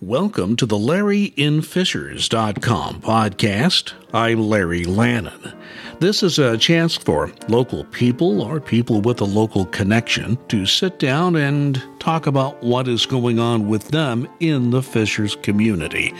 Welcome 0.00 0.54
to 0.58 0.64
the 0.64 0.78
LarryInFishers.com 0.78 3.00
podcast. 3.00 3.94
I'm 4.14 4.38
Larry 4.38 4.84
Lannan. 4.84 5.56
This 5.98 6.22
is 6.22 6.38
a 6.38 6.56
chance 6.56 6.96
for 6.96 7.32
local 7.48 7.82
people 7.86 8.40
or 8.40 8.60
people 8.60 9.00
with 9.00 9.20
a 9.20 9.24
local 9.24 9.66
connection 9.66 10.38
to 10.50 10.66
sit 10.66 11.00
down 11.00 11.34
and 11.34 11.82
talk 11.98 12.28
about 12.28 12.62
what 12.62 12.86
is 12.86 13.06
going 13.06 13.40
on 13.40 13.66
with 13.66 13.88
them 13.88 14.28
in 14.38 14.70
the 14.70 14.84
Fishers 14.84 15.34
community. 15.34 16.14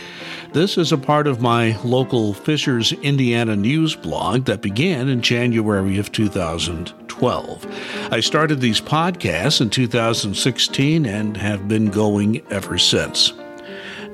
This 0.52 0.76
is 0.76 0.90
a 0.90 0.98
part 0.98 1.28
of 1.28 1.40
my 1.40 1.80
local 1.84 2.34
Fishers, 2.34 2.92
Indiana 2.94 3.54
news 3.54 3.94
blog 3.94 4.46
that 4.46 4.60
began 4.60 5.08
in 5.08 5.22
January 5.22 5.98
of 5.98 6.10
2012. 6.10 8.08
I 8.10 8.18
started 8.18 8.60
these 8.60 8.80
podcasts 8.80 9.60
in 9.60 9.70
2016 9.70 11.06
and 11.06 11.36
have 11.36 11.68
been 11.68 11.92
going 11.92 12.42
ever 12.50 12.76
since. 12.76 13.32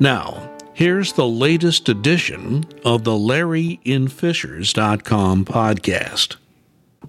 Now, 0.00 0.50
here's 0.72 1.12
the 1.12 1.27
latest 1.27 1.88
edition 1.88 2.64
of 2.84 3.05
the 3.05 3.12
LarryInFishers.com 3.12 5.45
podcast. 5.45 6.34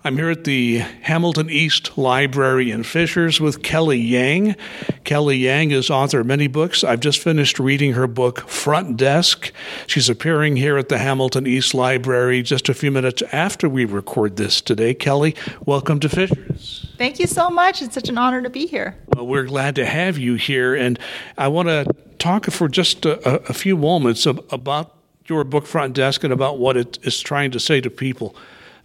I'm 0.04 0.18
here 0.18 0.30
at 0.30 0.44
the 0.44 0.84
Hamilton 1.02 1.50
East 1.50 1.98
Library 1.98 2.70
in 2.70 2.84
Fishers 2.84 3.42
with 3.42 3.64
Kelly 3.64 3.98
Yang. 3.98 4.56
Kelly 5.04 5.38
Yang 5.38 5.72
is 5.72 5.90
author 5.90 6.20
of 6.20 6.28
many 6.28 6.46
books. 6.46 6.84
I've 6.84 7.00
just 7.00 7.18
finished 7.18 7.58
reading 7.58 7.94
her 7.94 8.06
book, 8.06 8.48
Front 8.48 8.98
Desk. 8.98 9.52
She's 9.88 10.08
appearing 10.08 10.58
here 10.58 10.78
at 10.78 10.90
the 10.90 11.00
Hamilton 11.00 11.48
East 11.48 11.74
Library 11.74 12.44
just 12.44 12.70
a 12.70 12.76
few 12.76 12.92
minutes 12.92 13.24
after 13.32 13.68
we 13.68 13.86
record 13.86 14.36
this 14.36 14.62
today. 14.62 14.94
Kelly, 14.94 15.36
welcome 15.66 16.00
to 16.02 16.10
Fishers. 16.10 16.86
Thank 17.00 17.20
you 17.20 17.26
so 17.26 17.50
much. 17.50 17.82
It's 17.82 17.96
such 17.96 18.10
an 18.10 18.20
honor 18.20 18.44
to 18.44 18.50
be 18.52 18.68
here. 18.68 18.96
Well, 19.16 19.26
we're 19.26 19.46
glad 19.46 19.74
to 19.78 19.88
have 19.88 20.20
you 20.20 20.36
here, 20.36 20.76
and 20.76 21.00
I 21.36 21.48
want 21.48 21.70
to 21.70 21.88
talk 22.26 22.46
for 22.46 22.68
just 22.68 23.06
a, 23.06 23.40
a 23.48 23.54
few 23.54 23.78
moments 23.78 24.26
about 24.26 24.92
your 25.28 25.44
book 25.44 25.68
front 25.68 25.94
desk 25.94 26.24
and 26.24 26.34
about 26.34 26.58
what 26.58 26.76
it 26.76 26.98
is 27.04 27.22
trying 27.22 27.52
to 27.52 27.60
say 27.60 27.80
to 27.80 27.88
people 27.88 28.36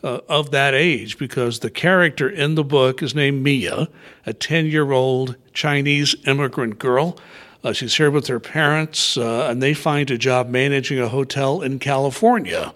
uh, 0.05 0.19
of 0.29 0.51
that 0.51 0.75
age 0.75 1.17
because 1.17 1.61
the 1.61 1.71
character 1.71 2.29
in 2.29 2.55
the 2.55 2.63
book 2.63 3.03
is 3.03 3.15
named 3.15 3.43
Mia, 3.43 3.89
a 4.27 4.35
10 4.35 4.67
year 4.67 4.93
old 4.93 5.37
Chinese 5.55 6.15
immigrant 6.27 6.79
girl. 6.79 7.19
Uh, 7.65 7.73
she's 7.73 7.97
here 7.97 8.11
with 8.11 8.27
her 8.27 8.41
parents, 8.41 9.17
uh, 9.17 9.47
and 9.49 9.63
they 9.63 9.73
find 9.73 10.11
a 10.11 10.19
job 10.19 10.51
managing 10.51 11.01
a 11.01 11.09
hotel 11.09 11.63
in 11.63 11.79
California 11.79 12.75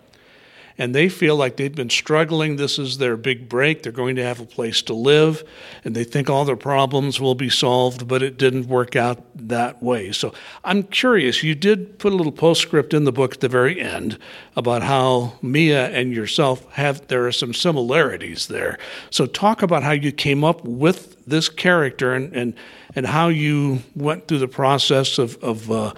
and 0.77 0.95
they 0.95 1.09
feel 1.09 1.37
like 1.37 1.57
they've 1.57 1.75
been 1.75 1.91
struggling. 1.91 2.57
This 2.57 2.79
is 2.79 2.99
their 2.99 3.17
big 3.17 3.49
break. 3.49 3.83
They're 3.83 3.93
going 3.93 4.17
to 4.17 4.25
have 4.25 4.41
a 4.41 4.47
place 4.47 4.83
to 4.83 4.95
live, 4.95 5.45
and 5.85 5.95
they 5.95 6.05
think 6.05 6.29
all 6.29 6.45
their 6.45 6.57
problems 6.57 7.21
will 7.21 7.35
be 7.35 7.49
solved, 7.49 8.09
but 8.09 8.23
it 8.23 8.37
didn't 8.37 8.67
work 8.67 8.97
out 8.97 9.23
that 9.37 9.83
way. 9.83 10.11
So 10.13 10.35
I'm 10.65 10.83
curious. 10.83 11.43
You 11.43 11.55
did 11.55 11.99
put 11.99 12.13
a 12.13 12.17
little 12.17 12.33
postscript 12.33 12.93
in 12.93 13.05
the 13.05 13.13
book 13.13 13.35
at 13.35 13.41
the 13.41 13.49
very 13.49 13.81
end 13.81 14.19
about 14.57 14.83
how 14.83 15.35
Mia 15.43 15.89
and 15.91 16.13
yourself 16.13 16.71
have, 16.73 17.07
there 17.09 17.27
are 17.27 17.33
some 17.33 17.55
similarities 17.55 18.49
there. 18.49 18.79
So 19.11 19.27
talk 19.27 19.63
about 19.63 19.83
how 19.83 19.93
you 19.93 20.11
came 20.11 20.43
up 20.43 20.65
with 20.65 21.25
this 21.25 21.49
character 21.49 22.15
and, 22.15 22.35
and, 22.35 22.55
and 22.97 23.07
how 23.07 23.29
you 23.29 23.83
went 23.95 24.29
through 24.29 24.39
the 24.39 24.49
process 24.49 25.19
of, 25.19 25.37
of 25.43 25.71
uh, 25.71 25.95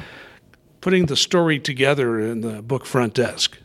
putting 0.80 1.06
the 1.06 1.16
story 1.16 1.58
together 1.58 2.20
in 2.20 2.42
the 2.42 2.62
book 2.62 2.86
front 2.86 3.14
desk. 3.14 3.58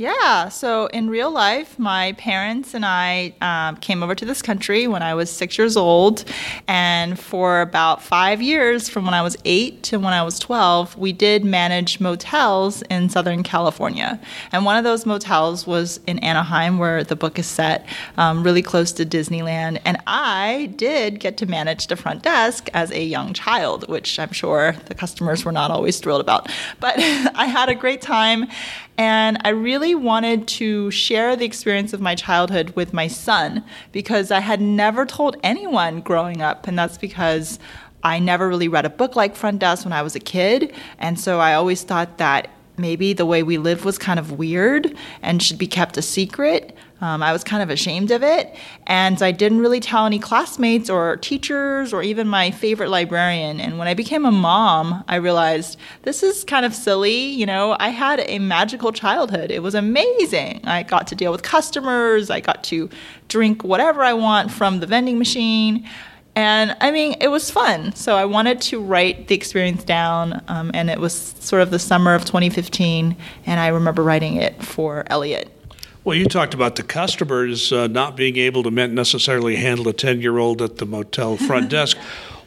Yeah, 0.00 0.48
so 0.48 0.86
in 0.86 1.10
real 1.10 1.30
life, 1.30 1.78
my 1.78 2.12
parents 2.12 2.72
and 2.72 2.86
I 2.86 3.34
um, 3.42 3.76
came 3.76 4.02
over 4.02 4.14
to 4.14 4.24
this 4.24 4.40
country 4.40 4.86
when 4.86 5.02
I 5.02 5.12
was 5.12 5.28
six 5.28 5.58
years 5.58 5.76
old. 5.76 6.24
And 6.66 7.18
for 7.20 7.60
about 7.60 8.02
five 8.02 8.40
years, 8.40 8.88
from 8.88 9.04
when 9.04 9.12
I 9.12 9.20
was 9.20 9.36
eight 9.44 9.82
to 9.82 9.98
when 9.98 10.14
I 10.14 10.22
was 10.22 10.38
12, 10.38 10.96
we 10.96 11.12
did 11.12 11.44
manage 11.44 12.00
motels 12.00 12.80
in 12.88 13.10
Southern 13.10 13.42
California. 13.42 14.18
And 14.52 14.64
one 14.64 14.78
of 14.78 14.84
those 14.84 15.04
motels 15.04 15.66
was 15.66 16.00
in 16.06 16.18
Anaheim, 16.20 16.78
where 16.78 17.04
the 17.04 17.14
book 17.14 17.38
is 17.38 17.46
set, 17.46 17.84
um, 18.16 18.42
really 18.42 18.62
close 18.62 18.92
to 18.92 19.04
Disneyland. 19.04 19.82
And 19.84 19.98
I 20.06 20.72
did 20.76 21.20
get 21.20 21.36
to 21.36 21.46
manage 21.46 21.88
the 21.88 21.96
front 21.96 22.22
desk 22.22 22.70
as 22.72 22.90
a 22.90 23.04
young 23.04 23.34
child, 23.34 23.86
which 23.86 24.18
I'm 24.18 24.32
sure 24.32 24.74
the 24.86 24.94
customers 24.94 25.44
were 25.44 25.52
not 25.52 25.70
always 25.70 26.00
thrilled 26.00 26.22
about. 26.22 26.50
But 26.80 26.94
I 26.98 27.44
had 27.44 27.68
a 27.68 27.74
great 27.74 28.00
time. 28.00 28.46
And 28.96 29.38
I 29.44 29.50
really 29.50 29.94
wanted 29.94 30.46
to 30.48 30.90
share 30.90 31.34
the 31.34 31.46
experience 31.46 31.92
of 31.92 32.00
my 32.00 32.14
childhood 32.14 32.70
with 32.76 32.92
my 32.92 33.06
son 33.06 33.64
because 33.92 34.30
I 34.30 34.40
had 34.40 34.60
never 34.60 35.06
told 35.06 35.36
anyone 35.42 36.00
growing 36.00 36.42
up. 36.42 36.66
And 36.66 36.78
that's 36.78 36.98
because 36.98 37.58
I 38.02 38.18
never 38.18 38.48
really 38.48 38.68
read 38.68 38.84
a 38.84 38.90
book 38.90 39.16
like 39.16 39.36
Front 39.36 39.58
Desk 39.60 39.84
when 39.84 39.92
I 39.92 40.02
was 40.02 40.14
a 40.14 40.20
kid. 40.20 40.72
And 40.98 41.18
so 41.18 41.40
I 41.40 41.54
always 41.54 41.82
thought 41.82 42.18
that 42.18 42.50
maybe 42.76 43.12
the 43.12 43.26
way 43.26 43.42
we 43.42 43.58
live 43.58 43.84
was 43.84 43.98
kind 43.98 44.18
of 44.18 44.38
weird 44.38 44.94
and 45.22 45.42
should 45.42 45.58
be 45.58 45.66
kept 45.66 45.96
a 45.96 46.02
secret. 46.02 46.74
Um, 47.00 47.22
I 47.22 47.32
was 47.32 47.42
kind 47.42 47.62
of 47.62 47.70
ashamed 47.70 48.10
of 48.10 48.22
it, 48.22 48.54
and 48.86 49.22
I 49.22 49.32
didn't 49.32 49.60
really 49.60 49.80
tell 49.80 50.06
any 50.06 50.18
classmates 50.18 50.90
or 50.90 51.16
teachers 51.16 51.92
or 51.92 52.02
even 52.02 52.28
my 52.28 52.50
favorite 52.50 52.90
librarian. 52.90 53.60
And 53.60 53.78
when 53.78 53.88
I 53.88 53.94
became 53.94 54.26
a 54.26 54.30
mom, 54.30 55.02
I 55.08 55.16
realized 55.16 55.78
this 56.02 56.22
is 56.22 56.44
kind 56.44 56.66
of 56.66 56.74
silly. 56.74 57.18
You 57.18 57.46
know, 57.46 57.76
I 57.80 57.88
had 57.88 58.20
a 58.20 58.38
magical 58.38 58.92
childhood. 58.92 59.50
It 59.50 59.62
was 59.62 59.74
amazing. 59.74 60.60
I 60.64 60.82
got 60.82 61.06
to 61.08 61.14
deal 61.14 61.32
with 61.32 61.42
customers, 61.42 62.30
I 62.30 62.40
got 62.40 62.64
to 62.64 62.90
drink 63.28 63.64
whatever 63.64 64.02
I 64.02 64.12
want 64.12 64.50
from 64.50 64.80
the 64.80 64.86
vending 64.86 65.18
machine. 65.18 65.88
And 66.36 66.76
I 66.80 66.90
mean, 66.90 67.16
it 67.20 67.28
was 67.28 67.50
fun. 67.50 67.94
So 67.94 68.16
I 68.16 68.24
wanted 68.24 68.60
to 68.62 68.80
write 68.80 69.28
the 69.28 69.34
experience 69.34 69.84
down, 69.84 70.42
um, 70.48 70.70
and 70.74 70.88
it 70.88 71.00
was 71.00 71.14
sort 71.40 71.62
of 71.62 71.70
the 71.70 71.78
summer 71.78 72.14
of 72.14 72.24
2015, 72.24 73.16
and 73.46 73.60
I 73.60 73.68
remember 73.68 74.02
writing 74.02 74.36
it 74.36 74.62
for 74.62 75.04
Elliot. 75.08 75.50
Well, 76.02 76.16
you 76.16 76.24
talked 76.24 76.54
about 76.54 76.76
the 76.76 76.82
customers 76.82 77.72
uh, 77.72 77.86
not 77.86 78.16
being 78.16 78.38
able 78.38 78.62
to 78.62 78.70
necessarily 78.70 79.56
handle 79.56 79.86
a 79.88 79.92
10 79.92 80.22
year 80.22 80.38
old 80.38 80.62
at 80.62 80.78
the 80.78 80.86
motel 80.86 81.36
front 81.36 81.68
desk. 81.70 81.98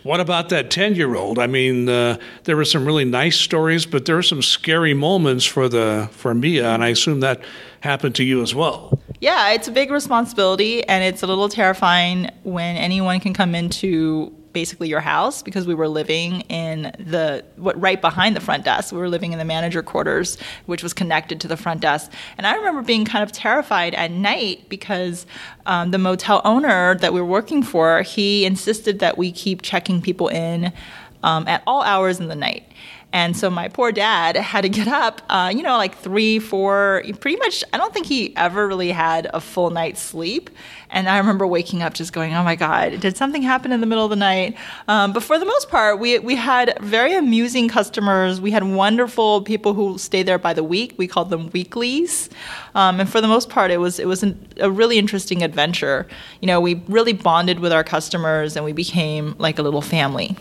What 0.01 0.19
about 0.19 0.49
that 0.49 0.71
10 0.71 0.95
year 0.95 1.15
old? 1.15 1.37
I 1.37 1.45
mean, 1.47 1.87
uh, 1.87 2.17
there 2.45 2.57
were 2.57 2.65
some 2.65 2.83
really 2.83 3.05
nice 3.05 3.37
stories, 3.37 3.85
but 3.85 4.05
there 4.05 4.15
were 4.15 4.23
some 4.23 4.41
scary 4.41 4.93
moments 4.93 5.45
for, 5.45 5.69
the, 5.69 6.09
for 6.11 6.33
Mia, 6.33 6.71
and 6.71 6.83
I 6.83 6.89
assume 6.89 7.19
that 7.19 7.41
happened 7.81 8.15
to 8.15 8.23
you 8.23 8.41
as 8.41 8.55
well. 8.55 8.99
Yeah, 9.21 9.51
it's 9.51 9.67
a 9.67 9.71
big 9.71 9.91
responsibility, 9.91 10.83
and 10.87 11.03
it's 11.03 11.21
a 11.21 11.27
little 11.27 11.47
terrifying 11.47 12.29
when 12.43 12.75
anyone 12.75 13.19
can 13.19 13.33
come 13.33 13.55
into 13.55 14.35
basically 14.53 14.87
your 14.87 15.01
house 15.01 15.41
because 15.41 15.67
we 15.67 15.73
were 15.73 15.87
living 15.87 16.41
in 16.41 16.83
the 16.99 17.43
what 17.57 17.79
right 17.79 17.99
behind 17.99 18.35
the 18.35 18.41
front 18.41 18.63
desk. 18.63 18.93
We 18.93 18.99
were 18.99 19.09
living 19.09 19.33
in 19.33 19.39
the 19.39 19.45
manager 19.45 19.83
quarters, 19.83 20.37
which 20.67 20.83
was 20.83 20.93
connected 20.93 21.41
to 21.41 21.47
the 21.47 21.57
front 21.57 21.81
desk. 21.81 22.11
And 22.37 22.47
I 22.47 22.55
remember 22.55 22.81
being 22.81 23.05
kind 23.05 23.23
of 23.23 23.31
terrified 23.31 23.93
at 23.95 24.11
night 24.11 24.69
because 24.69 25.25
um, 25.65 25.91
the 25.91 25.97
motel 25.97 26.41
owner 26.45 26.95
that 26.95 27.13
we 27.13 27.19
were 27.19 27.27
working 27.27 27.63
for 27.63 28.03
he 28.03 28.45
insisted 28.45 28.99
that 28.99 29.17
we 29.17 29.31
keep 29.31 29.61
checking 29.61 30.01
people 30.01 30.27
in 30.27 30.71
um, 31.23 31.47
at 31.47 31.63
all 31.65 31.81
hours 31.81 32.19
in 32.19 32.27
the 32.27 32.35
night. 32.35 32.63
And 33.13 33.37
so 33.37 33.51
my 33.51 33.67
poor 33.67 33.91
dad 33.91 34.35
had 34.35 34.61
to 34.61 34.69
get 34.69 34.87
up, 34.87 35.21
uh, 35.29 35.53
you 35.55 35.61
know, 35.61 35.77
like 35.77 35.95
three, 35.95 36.39
four, 36.39 37.03
pretty 37.19 37.37
much, 37.37 37.63
I 37.71 37.77
don't 37.77 37.93
think 37.93 38.07
he 38.07 38.35
ever 38.35 38.67
really 38.67 38.91
had 38.91 39.29
a 39.31 39.39
full 39.39 39.69
night's 39.69 40.01
sleep. 40.01 40.49
And 40.93 41.09
I 41.09 41.17
remember 41.17 41.45
waking 41.47 41.81
up 41.81 41.95
just 41.95 42.13
going, 42.13 42.35
oh 42.35 42.43
my 42.43 42.55
God, 42.55 42.99
did 42.99 43.17
something 43.17 43.41
happen 43.41 43.71
in 43.71 43.81
the 43.81 43.87
middle 43.87 44.03
of 44.05 44.11
the 44.11 44.15
night? 44.15 44.55
Um, 44.87 45.11
but 45.11 45.23
for 45.23 45.39
the 45.39 45.45
most 45.45 45.69
part, 45.69 45.99
we, 45.99 46.19
we 46.19 46.35
had 46.35 46.77
very 46.81 47.15
amusing 47.15 47.67
customers. 47.67 48.39
We 48.39 48.51
had 48.51 48.63
wonderful 48.63 49.41
people 49.41 49.73
who 49.73 49.97
stayed 49.97 50.27
there 50.27 50.37
by 50.37 50.53
the 50.53 50.63
week. 50.63 50.93
We 50.95 51.07
called 51.07 51.31
them 51.31 51.49
weeklies. 51.49 52.29
Um, 52.75 52.99
and 52.99 53.09
for 53.09 53.21
the 53.21 53.27
most 53.27 53.49
part, 53.49 53.71
it 53.71 53.77
was, 53.77 53.99
it 53.99 54.07
was 54.07 54.21
an, 54.21 54.47
a 54.57 54.69
really 54.69 54.99
interesting 54.99 55.41
adventure. 55.41 56.07
You 56.41 56.47
know, 56.47 56.61
we 56.61 56.75
really 56.87 57.13
bonded 57.13 57.59
with 57.59 57.73
our 57.73 57.83
customers 57.83 58.55
and 58.55 58.63
we 58.63 58.71
became 58.71 59.35
like 59.39 59.57
a 59.57 59.63
little 59.63 59.81
family. 59.81 60.37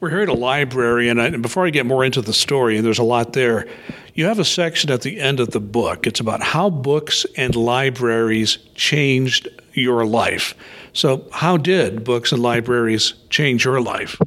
We're 0.00 0.10
here 0.10 0.22
at 0.22 0.28
a 0.28 0.34
library, 0.34 1.08
and, 1.08 1.22
I, 1.22 1.26
and 1.26 1.42
before 1.42 1.64
I 1.64 1.70
get 1.70 1.86
more 1.86 2.04
into 2.04 2.20
the 2.20 2.32
story, 2.32 2.76
and 2.76 2.84
there's 2.84 2.98
a 2.98 3.04
lot 3.04 3.34
there, 3.34 3.68
you 4.14 4.24
have 4.24 4.40
a 4.40 4.44
section 4.44 4.90
at 4.90 5.02
the 5.02 5.20
end 5.20 5.38
of 5.38 5.52
the 5.52 5.60
book. 5.60 6.08
It's 6.08 6.18
about 6.18 6.42
how 6.42 6.70
books 6.70 7.24
and 7.36 7.54
libraries 7.54 8.58
changed 8.74 9.48
your 9.74 10.04
life. 10.04 10.54
So, 10.92 11.26
how 11.32 11.56
did 11.56 12.04
books 12.04 12.32
and 12.32 12.42
libraries 12.42 13.14
change 13.30 13.64
your 13.64 13.80
life? 13.80 14.20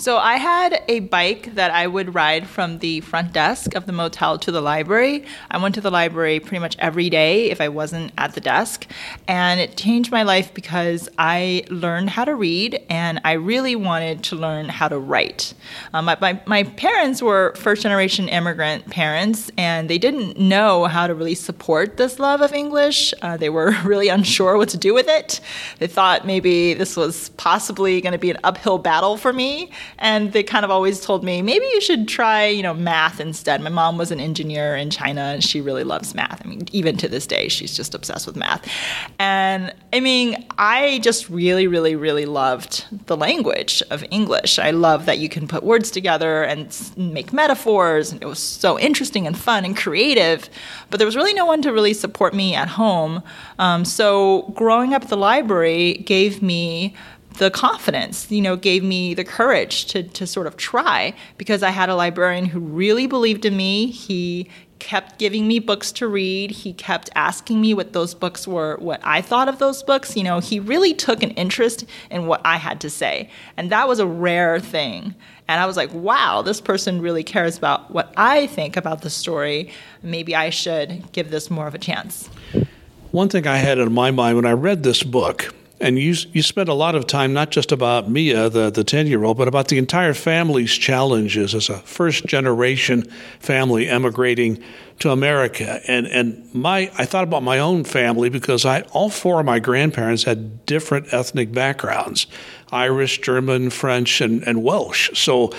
So 0.00 0.16
I 0.16 0.36
had 0.36 0.84
a 0.86 1.00
bike 1.00 1.56
that 1.56 1.72
I 1.72 1.88
would 1.88 2.14
ride 2.14 2.46
from 2.46 2.78
the 2.78 3.00
front 3.00 3.32
desk 3.32 3.74
of 3.74 3.86
the 3.86 3.92
motel 3.92 4.38
to 4.38 4.52
the 4.52 4.60
library. 4.60 5.24
I 5.50 5.58
went 5.58 5.74
to 5.74 5.80
the 5.80 5.90
library 5.90 6.38
pretty 6.38 6.60
much 6.60 6.76
every 6.78 7.10
day 7.10 7.50
if 7.50 7.60
I 7.60 7.68
wasn't 7.68 8.12
at 8.16 8.34
the 8.34 8.40
desk. 8.40 8.86
And 9.26 9.58
it 9.58 9.76
changed 9.76 10.12
my 10.12 10.22
life 10.22 10.54
because 10.54 11.08
I 11.18 11.64
learned 11.68 12.10
how 12.10 12.24
to 12.26 12.36
read 12.36 12.80
and 12.88 13.20
I 13.24 13.32
really 13.32 13.74
wanted 13.74 14.22
to 14.24 14.36
learn 14.36 14.68
how 14.68 14.86
to 14.86 15.00
write. 15.00 15.52
Um, 15.92 16.04
my, 16.04 16.16
my, 16.20 16.40
my 16.46 16.62
parents 16.62 17.20
were 17.20 17.52
first 17.56 17.82
generation 17.82 18.28
immigrant 18.28 18.88
parents 18.90 19.50
and 19.58 19.90
they 19.90 19.98
didn't 19.98 20.38
know 20.38 20.84
how 20.84 21.08
to 21.08 21.14
really 21.14 21.34
support 21.34 21.96
this 21.96 22.20
love 22.20 22.40
of 22.40 22.52
English. 22.52 23.12
Uh, 23.20 23.36
they 23.36 23.50
were 23.50 23.74
really 23.84 24.06
unsure 24.06 24.56
what 24.58 24.68
to 24.68 24.76
do 24.76 24.94
with 24.94 25.08
it. 25.08 25.40
They 25.80 25.88
thought 25.88 26.24
maybe 26.24 26.74
this 26.74 26.96
was 26.96 27.30
possibly 27.30 28.00
going 28.00 28.12
to 28.12 28.18
be 28.18 28.30
an 28.30 28.38
uphill 28.44 28.78
battle 28.78 29.16
for 29.16 29.32
me 29.32 29.72
and 29.98 30.32
they 30.32 30.42
kind 30.42 30.64
of 30.64 30.70
always 30.70 31.00
told 31.00 31.24
me 31.24 31.42
maybe 31.42 31.64
you 31.64 31.80
should 31.80 32.08
try, 32.08 32.46
you 32.46 32.62
know, 32.62 32.74
math 32.74 33.20
instead. 33.20 33.60
My 33.60 33.70
mom 33.70 33.98
was 33.98 34.10
an 34.10 34.20
engineer 34.20 34.76
in 34.76 34.90
China 34.90 35.20
and 35.20 35.42
she 35.42 35.60
really 35.60 35.84
loves 35.84 36.14
math. 36.14 36.44
I 36.44 36.48
mean, 36.48 36.66
even 36.72 36.96
to 36.98 37.08
this 37.08 37.26
day, 37.26 37.48
she's 37.48 37.76
just 37.76 37.94
obsessed 37.94 38.26
with 38.26 38.36
math. 38.36 38.68
And 39.18 39.74
I 39.92 40.00
mean, 40.00 40.46
I 40.58 40.98
just 41.00 41.28
really, 41.30 41.66
really, 41.66 41.96
really 41.96 42.26
loved 42.26 42.84
the 43.06 43.16
language 43.16 43.82
of 43.90 44.04
English. 44.10 44.58
I 44.58 44.70
love 44.70 45.06
that 45.06 45.18
you 45.18 45.28
can 45.28 45.48
put 45.48 45.62
words 45.62 45.90
together 45.90 46.42
and 46.42 46.76
make 46.96 47.32
metaphors. 47.32 48.12
And 48.12 48.22
it 48.22 48.26
was 48.26 48.38
so 48.38 48.78
interesting 48.78 49.26
and 49.26 49.36
fun 49.36 49.64
and 49.64 49.76
creative. 49.76 50.48
But 50.90 50.98
there 50.98 51.06
was 51.06 51.16
really 51.16 51.34
no 51.34 51.46
one 51.46 51.62
to 51.62 51.72
really 51.72 51.94
support 51.94 52.34
me 52.34 52.54
at 52.54 52.68
home. 52.68 53.22
Um, 53.58 53.84
so 53.84 54.52
growing 54.54 54.94
up 54.94 55.02
at 55.02 55.08
the 55.08 55.16
library 55.16 55.94
gave 55.94 56.42
me 56.42 56.94
the 57.38 57.50
confidence, 57.50 58.30
you 58.30 58.42
know, 58.42 58.56
gave 58.56 58.82
me 58.84 59.14
the 59.14 59.24
courage 59.24 59.86
to, 59.86 60.02
to 60.02 60.26
sort 60.26 60.46
of 60.46 60.56
try 60.56 61.14
because 61.38 61.62
I 61.62 61.70
had 61.70 61.88
a 61.88 61.94
librarian 61.94 62.46
who 62.46 62.60
really 62.60 63.06
believed 63.06 63.44
in 63.44 63.56
me. 63.56 63.86
He 63.90 64.48
kept 64.80 65.18
giving 65.18 65.46
me 65.46 65.58
books 65.58 65.92
to 65.92 66.06
read. 66.06 66.50
He 66.50 66.72
kept 66.72 67.10
asking 67.14 67.60
me 67.60 67.74
what 67.74 67.92
those 67.92 68.14
books 68.14 68.46
were, 68.46 68.76
what 68.78 69.00
I 69.04 69.20
thought 69.20 69.48
of 69.48 69.58
those 69.58 69.82
books. 69.82 70.16
You 70.16 70.24
know, 70.24 70.40
he 70.40 70.60
really 70.60 70.94
took 70.94 71.22
an 71.22 71.30
interest 71.32 71.84
in 72.10 72.26
what 72.26 72.40
I 72.44 72.56
had 72.56 72.80
to 72.82 72.90
say. 72.90 73.30
And 73.56 73.70
that 73.70 73.88
was 73.88 74.00
a 74.00 74.06
rare 74.06 74.58
thing. 74.60 75.14
And 75.46 75.60
I 75.60 75.66
was 75.66 75.76
like, 75.76 75.92
wow, 75.94 76.42
this 76.42 76.60
person 76.60 77.00
really 77.00 77.24
cares 77.24 77.56
about 77.56 77.90
what 77.90 78.12
I 78.16 78.48
think 78.48 78.76
about 78.76 79.02
the 79.02 79.10
story. 79.10 79.72
Maybe 80.02 80.34
I 80.34 80.50
should 80.50 81.10
give 81.12 81.30
this 81.30 81.50
more 81.50 81.66
of 81.66 81.74
a 81.74 81.78
chance. 81.78 82.28
One 83.12 83.28
thing 83.28 83.46
I 83.46 83.56
had 83.56 83.78
in 83.78 83.92
my 83.92 84.10
mind 84.10 84.36
when 84.36 84.44
I 84.44 84.52
read 84.52 84.82
this 84.82 85.02
book 85.02 85.54
and 85.80 85.98
you 85.98 86.14
you 86.32 86.42
spent 86.42 86.68
a 86.68 86.74
lot 86.74 86.94
of 86.94 87.06
time 87.06 87.32
not 87.32 87.50
just 87.50 87.72
about 87.72 88.10
Mia, 88.10 88.48
the 88.48 88.70
the 88.70 88.84
ten 88.84 89.06
year 89.06 89.24
old, 89.24 89.38
but 89.38 89.48
about 89.48 89.68
the 89.68 89.78
entire 89.78 90.14
family's 90.14 90.72
challenges 90.72 91.54
as 91.54 91.68
a 91.68 91.78
first 91.78 92.26
generation 92.26 93.02
family 93.38 93.88
emigrating 93.88 94.62
to 94.98 95.10
America. 95.10 95.80
And 95.86 96.06
and 96.06 96.52
my 96.54 96.90
I 96.98 97.04
thought 97.04 97.24
about 97.24 97.42
my 97.42 97.58
own 97.58 97.84
family 97.84 98.28
because 98.28 98.64
I 98.64 98.82
all 98.92 99.10
four 99.10 99.40
of 99.40 99.46
my 99.46 99.60
grandparents 99.60 100.24
had 100.24 100.66
different 100.66 101.12
ethnic 101.12 101.52
backgrounds. 101.52 102.26
Irish, 102.70 103.20
German, 103.22 103.70
French, 103.70 104.20
and, 104.20 104.42
and 104.42 104.62
Welsh. 104.62 105.10
So 105.18 105.52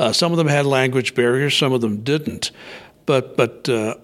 uh, 0.00 0.12
some 0.12 0.32
of 0.32 0.38
them 0.38 0.48
had 0.48 0.66
language 0.66 1.14
barriers, 1.14 1.56
some 1.56 1.72
of 1.72 1.80
them 1.80 2.02
didn't. 2.02 2.50
But 3.04 3.36
but 3.36 3.68
uh, 3.68 3.94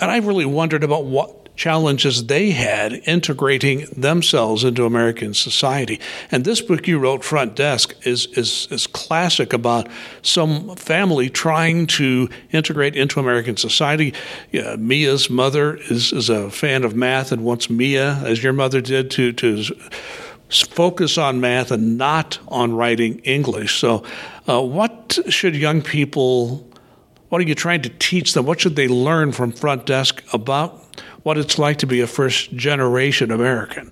and 0.00 0.10
I 0.10 0.18
really 0.18 0.44
wondered 0.44 0.84
about 0.84 1.04
what 1.04 1.41
challenges 1.62 2.26
they 2.26 2.50
had 2.50 2.92
integrating 3.06 3.86
themselves 3.96 4.64
into 4.64 4.84
American 4.84 5.32
society. 5.32 6.00
And 6.32 6.44
this 6.44 6.60
book 6.60 6.88
you 6.88 6.98
wrote, 6.98 7.22
Front 7.22 7.54
Desk, 7.54 7.94
is, 8.04 8.26
is, 8.36 8.66
is 8.72 8.88
classic 8.88 9.52
about 9.52 9.86
some 10.22 10.74
family 10.74 11.30
trying 11.30 11.86
to 11.86 12.28
integrate 12.50 12.96
into 12.96 13.20
American 13.20 13.56
society. 13.56 14.12
Yeah, 14.50 14.74
Mia's 14.74 15.30
mother 15.30 15.76
is, 15.88 16.12
is 16.12 16.28
a 16.28 16.50
fan 16.50 16.82
of 16.82 16.96
math 16.96 17.30
and 17.30 17.44
wants 17.44 17.70
Mia, 17.70 18.14
as 18.24 18.42
your 18.42 18.52
mother 18.52 18.80
did, 18.80 19.08
to, 19.12 19.32
to 19.34 19.62
focus 20.50 21.16
on 21.16 21.40
math 21.40 21.70
and 21.70 21.96
not 21.96 22.40
on 22.48 22.74
writing 22.74 23.20
English. 23.20 23.78
So, 23.78 24.02
uh, 24.48 24.60
what 24.60 25.16
should 25.28 25.54
young 25.54 25.80
people, 25.80 26.68
what 27.28 27.40
are 27.40 27.44
you 27.44 27.54
trying 27.54 27.82
to 27.82 27.88
teach 27.88 28.34
them? 28.34 28.46
What 28.46 28.60
should 28.60 28.74
they 28.74 28.88
learn 28.88 29.30
from 29.30 29.52
Front 29.52 29.86
Desk 29.86 30.24
about 30.32 30.81
what 31.22 31.38
it's 31.38 31.58
like 31.58 31.78
to 31.78 31.86
be 31.86 32.00
a 32.00 32.06
first 32.06 32.54
generation 32.56 33.30
American? 33.30 33.90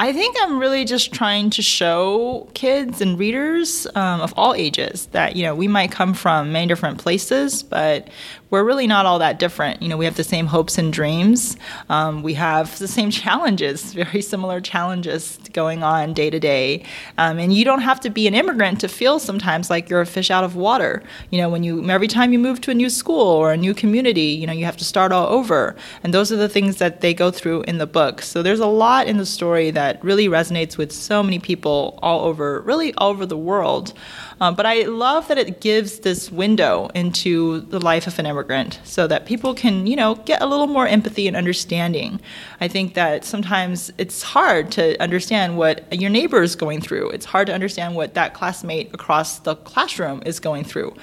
I 0.00 0.12
think 0.12 0.36
I'm 0.40 0.60
really 0.60 0.84
just 0.84 1.12
trying 1.12 1.50
to 1.50 1.62
show 1.62 2.48
kids 2.54 3.00
and 3.00 3.18
readers 3.18 3.84
um, 3.96 4.20
of 4.20 4.32
all 4.36 4.54
ages 4.54 5.06
that 5.06 5.34
you 5.34 5.42
know 5.42 5.56
we 5.56 5.66
might 5.66 5.90
come 5.90 6.14
from 6.14 6.52
many 6.52 6.68
different 6.68 6.98
places, 6.98 7.64
but 7.64 8.08
we're 8.50 8.64
really 8.64 8.86
not 8.86 9.06
all 9.06 9.18
that 9.18 9.38
different. 9.38 9.82
You 9.82 9.88
know, 9.88 9.96
we 9.96 10.04
have 10.04 10.16
the 10.16 10.24
same 10.24 10.46
hopes 10.46 10.78
and 10.78 10.92
dreams. 10.92 11.56
Um, 11.88 12.22
we 12.22 12.34
have 12.34 12.78
the 12.78 12.88
same 12.88 13.10
challenges, 13.22 13.92
very 13.92 14.22
similar 14.22 14.60
challenges 14.60 15.38
going 15.52 15.82
on 15.82 16.14
day 16.14 16.30
to 16.30 16.40
day. 16.40 16.84
Um, 17.18 17.38
and 17.38 17.52
you 17.52 17.64
don't 17.64 17.80
have 17.80 18.00
to 18.00 18.10
be 18.10 18.26
an 18.26 18.34
immigrant 18.34 18.80
to 18.80 18.88
feel 18.88 19.18
sometimes 19.18 19.70
like 19.70 19.88
you're 19.88 20.00
a 20.00 20.06
fish 20.06 20.30
out 20.30 20.44
of 20.44 20.56
water. 20.56 21.02
You 21.30 21.38
know, 21.40 21.48
when 21.48 21.62
you 21.62 21.88
every 21.90 22.08
time 22.08 22.32
you 22.32 22.38
move 22.38 22.60
to 22.62 22.70
a 22.70 22.74
new 22.74 22.90
school 22.90 23.26
or 23.26 23.52
a 23.52 23.56
new 23.56 23.74
community, 23.74 24.30
you 24.32 24.46
know, 24.46 24.52
you 24.52 24.64
have 24.64 24.76
to 24.78 24.84
start 24.84 25.12
all 25.12 25.28
over. 25.28 25.76
And 26.02 26.14
those 26.14 26.32
are 26.32 26.36
the 26.36 26.48
things 26.48 26.76
that 26.76 27.00
they 27.00 27.14
go 27.14 27.30
through 27.30 27.62
in 27.62 27.78
the 27.78 27.86
book. 27.86 28.22
So 28.22 28.42
there's 28.42 28.60
a 28.60 28.66
lot 28.66 29.06
in 29.06 29.18
the 29.18 29.26
story 29.26 29.70
that 29.72 30.02
really 30.02 30.28
resonates 30.28 30.76
with 30.76 30.92
so 30.92 31.22
many 31.22 31.38
people 31.38 31.98
all 32.02 32.24
over, 32.24 32.60
really 32.62 32.94
all 32.94 33.10
over 33.10 33.26
the 33.26 33.36
world. 33.36 33.92
Um, 34.40 34.54
but 34.54 34.66
I 34.66 34.82
love 34.82 35.28
that 35.28 35.38
it 35.38 35.60
gives 35.60 36.00
this 36.00 36.30
window 36.30 36.90
into 36.94 37.60
the 37.60 37.80
life 37.80 38.06
of 38.06 38.18
an 38.18 38.26
immigrant 38.26 38.80
so 38.84 39.06
that 39.06 39.26
people 39.26 39.54
can, 39.54 39.86
you 39.86 39.96
know, 39.96 40.14
get 40.14 40.40
a 40.40 40.46
little 40.46 40.66
more 40.66 40.86
empathy 40.86 41.26
and 41.26 41.36
understanding. 41.36 42.20
I 42.60 42.68
think 42.68 42.94
that 42.94 43.24
sometimes 43.24 43.92
it's 43.98 44.22
hard 44.22 44.70
to 44.72 45.00
understand 45.02 45.58
what 45.58 45.92
your 45.92 46.10
neighbor 46.10 46.42
is 46.42 46.54
going 46.54 46.80
through. 46.80 47.10
It's 47.10 47.26
hard 47.26 47.48
to 47.48 47.54
understand 47.54 47.96
what 47.96 48.14
that 48.14 48.34
classmate 48.34 48.94
across 48.94 49.40
the 49.40 49.56
classroom 49.56 50.22
is 50.24 50.38
going 50.38 50.64
through. 50.64 50.94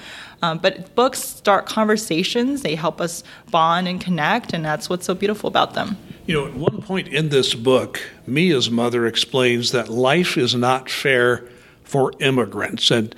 Um, 0.42 0.58
but 0.58 0.94
books 0.94 1.22
start 1.22 1.66
conversations, 1.66 2.62
they 2.62 2.74
help 2.74 3.00
us 3.00 3.22
bond 3.50 3.88
and 3.88 4.00
connect, 4.00 4.52
and 4.52 4.64
that's 4.64 4.88
what's 4.88 5.06
so 5.06 5.14
beautiful 5.14 5.48
about 5.48 5.74
them. 5.74 5.96
You 6.26 6.34
know, 6.34 6.46
at 6.46 6.54
one 6.54 6.82
point 6.82 7.08
in 7.08 7.30
this 7.30 7.54
book, 7.54 8.00
Mia's 8.26 8.70
mother 8.70 9.06
explains 9.06 9.72
that 9.72 9.88
life 9.88 10.36
is 10.36 10.54
not 10.54 10.90
fair 10.90 11.48
for 11.86 12.12
immigrants. 12.20 12.90
And 12.90 13.14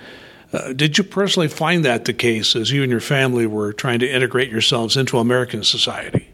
uh, 0.52 0.72
did 0.72 0.96
you 0.96 1.04
personally 1.04 1.48
find 1.48 1.84
that 1.84 2.04
the 2.04 2.12
case 2.12 2.54
as 2.54 2.70
you 2.70 2.82
and 2.82 2.90
your 2.90 3.00
family 3.00 3.46
were 3.46 3.72
trying 3.72 3.98
to 3.98 4.08
integrate 4.08 4.50
yourselves 4.50 4.96
into 4.96 5.18
American 5.18 5.64
society? 5.64 6.28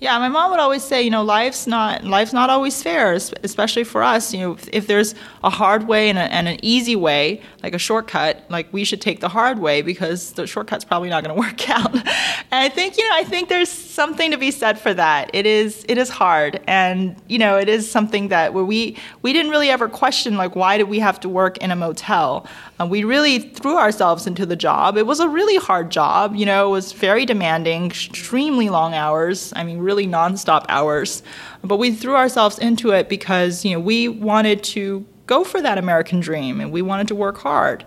Yeah, 0.00 0.18
my 0.18 0.28
mom 0.28 0.50
would 0.50 0.60
always 0.60 0.82
say, 0.82 1.02
you 1.02 1.10
know, 1.10 1.22
life's 1.22 1.66
not 1.66 2.04
life's 2.04 2.32
not 2.32 2.50
always 2.50 2.82
fair, 2.82 3.12
especially 3.14 3.84
for 3.84 4.02
us. 4.02 4.34
You 4.34 4.40
know, 4.40 4.56
if, 4.72 4.86
there's 4.86 5.14
a 5.42 5.50
hard 5.50 5.86
way 5.86 6.10
and, 6.10 6.18
a, 6.18 6.22
and, 6.22 6.48
an 6.48 6.58
easy 6.62 6.96
way, 6.96 7.40
like 7.62 7.74
a 7.74 7.78
shortcut, 7.78 8.44
like 8.50 8.70
we 8.72 8.84
should 8.84 9.00
take 9.00 9.20
the 9.20 9.28
hard 9.28 9.60
way 9.60 9.82
because 9.82 10.32
the 10.32 10.46
shortcut's 10.46 10.84
probably 10.84 11.10
not 11.10 11.24
going 11.24 11.34
to 11.40 11.40
work 11.40 11.70
out. 11.70 11.94
and 11.94 12.04
I 12.50 12.68
think, 12.68 12.98
you 12.98 13.08
know, 13.08 13.16
I 13.16 13.24
think 13.24 13.48
there's 13.48 13.68
something 13.94 14.32
to 14.32 14.36
be 14.36 14.50
said 14.50 14.78
for 14.78 14.92
that. 14.92 15.30
It 15.32 15.46
is 15.46 15.86
it 15.88 15.96
is 15.96 16.10
hard, 16.10 16.60
and 16.66 17.16
you 17.28 17.38
know, 17.38 17.56
it 17.56 17.68
is 17.68 17.90
something 17.90 18.28
that 18.28 18.52
where 18.52 18.64
we 18.64 18.96
we 19.22 19.32
didn't 19.32 19.50
really 19.50 19.70
ever 19.70 19.88
question 19.88 20.36
like 20.36 20.56
why 20.56 20.76
did 20.76 20.88
we 20.88 20.98
have 20.98 21.20
to 21.20 21.28
work 21.28 21.56
in 21.58 21.70
a 21.70 21.76
motel. 21.76 22.46
Uh, 22.80 22.86
we 22.86 23.04
really 23.04 23.38
threw 23.38 23.78
ourselves 23.78 24.26
into 24.26 24.44
the 24.44 24.56
job. 24.56 24.96
It 24.96 25.06
was 25.06 25.20
a 25.20 25.28
really 25.28 25.56
hard 25.56 25.90
job. 25.90 26.34
You 26.34 26.44
know, 26.44 26.68
it 26.68 26.70
was 26.70 26.92
very 26.92 27.24
demanding, 27.24 27.86
extremely 27.86 28.68
long 28.68 28.94
hours. 28.94 29.52
I 29.54 29.62
mean, 29.62 29.78
really 29.78 30.06
nonstop 30.06 30.66
hours. 30.68 31.22
But 31.62 31.76
we 31.76 31.92
threw 31.92 32.16
ourselves 32.16 32.58
into 32.58 32.90
it 32.90 33.08
because, 33.08 33.64
you 33.64 33.74
know, 33.74 33.80
we 33.80 34.08
wanted 34.08 34.64
to 34.64 35.06
go 35.26 35.44
for 35.44 35.60
that 35.62 35.78
American 35.78 36.20
dream 36.20 36.60
and 36.60 36.70
we 36.70 36.82
wanted 36.82 37.08
to 37.08 37.14
work 37.14 37.38
hard. 37.38 37.84